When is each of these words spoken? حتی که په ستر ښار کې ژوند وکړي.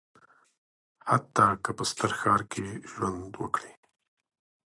حتی 1.09 1.47
که 1.63 1.71
په 1.77 1.83
ستر 1.91 2.11
ښار 2.19 2.41
کې 2.51 2.65
ژوند 2.91 3.31
وکړي. 3.41 3.73